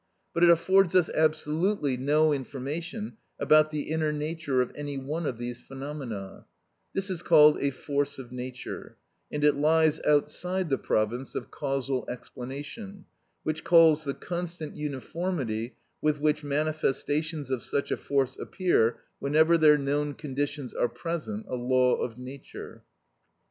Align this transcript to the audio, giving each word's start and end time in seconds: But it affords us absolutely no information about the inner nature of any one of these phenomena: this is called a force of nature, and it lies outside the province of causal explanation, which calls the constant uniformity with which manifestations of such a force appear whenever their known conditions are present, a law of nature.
But 0.33 0.43
it 0.43 0.49
affords 0.49 0.95
us 0.95 1.09
absolutely 1.11 1.95
no 1.95 2.33
information 2.33 3.17
about 3.39 3.69
the 3.69 3.83
inner 3.83 4.11
nature 4.11 4.59
of 4.59 4.71
any 4.73 4.97
one 4.97 5.27
of 5.27 5.37
these 5.37 5.59
phenomena: 5.59 6.47
this 6.91 7.11
is 7.11 7.21
called 7.21 7.59
a 7.61 7.69
force 7.69 8.17
of 8.17 8.31
nature, 8.31 8.97
and 9.31 9.43
it 9.43 9.53
lies 9.55 9.99
outside 10.01 10.69
the 10.71 10.79
province 10.79 11.35
of 11.35 11.51
causal 11.51 12.03
explanation, 12.09 13.05
which 13.43 13.63
calls 13.63 14.03
the 14.03 14.15
constant 14.15 14.75
uniformity 14.75 15.75
with 16.01 16.17
which 16.19 16.43
manifestations 16.43 17.51
of 17.51 17.61
such 17.61 17.91
a 17.91 17.95
force 17.97 18.35
appear 18.39 19.01
whenever 19.19 19.55
their 19.55 19.77
known 19.77 20.15
conditions 20.15 20.73
are 20.73 20.89
present, 20.89 21.45
a 21.47 21.53
law 21.55 21.93
of 21.97 22.17
nature. 22.17 22.81